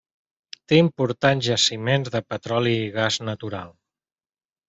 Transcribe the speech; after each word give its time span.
Té 0.71 0.77
importants 0.83 1.49
jaciments 1.49 2.09
de 2.15 2.23
petroli 2.35 2.73
i 2.87 2.89
gas 2.97 3.21
natural. 3.27 3.77